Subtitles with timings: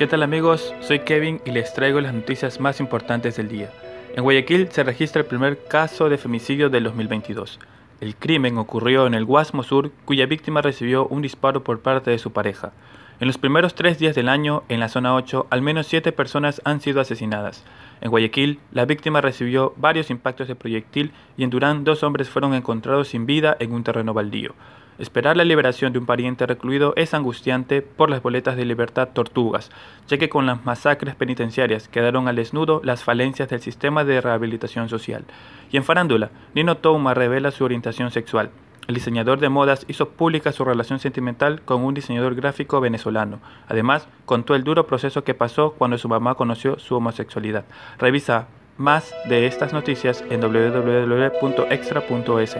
[0.00, 0.74] ¿Qué tal amigos?
[0.80, 3.70] Soy Kevin y les traigo las noticias más importantes del día.
[4.16, 7.58] En Guayaquil se registra el primer caso de femicidio del 2022.
[8.00, 12.18] El crimen ocurrió en el Guasmo Sur, cuya víctima recibió un disparo por parte de
[12.18, 12.72] su pareja.
[13.20, 16.62] En los primeros tres días del año, en la zona 8, al menos siete personas
[16.64, 17.62] han sido asesinadas.
[18.00, 22.54] En Guayaquil, la víctima recibió varios impactos de proyectil y en Durán dos hombres fueron
[22.54, 24.54] encontrados sin vida en un terreno baldío.
[25.00, 29.70] Esperar la liberación de un pariente recluido es angustiante por las boletas de libertad tortugas,
[30.08, 34.90] ya que con las masacres penitenciarias quedaron al desnudo las falencias del sistema de rehabilitación
[34.90, 35.24] social.
[35.72, 38.50] Y en farándula, Nino Touma revela su orientación sexual.
[38.88, 43.40] El diseñador de modas hizo pública su relación sentimental con un diseñador gráfico venezolano.
[43.68, 47.64] Además, contó el duro proceso que pasó cuando su mamá conoció su homosexualidad.
[47.98, 52.58] Revisa más de estas noticias en www.extra.es.